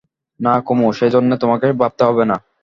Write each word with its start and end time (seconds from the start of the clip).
না 0.39 0.53
কুমু, 0.65 0.87
সেজন্যে 0.93 1.35
তোমাকে 1.37 1.67
ভাবতে 1.81 2.03
হবে 2.05 2.23
না। 2.25 2.37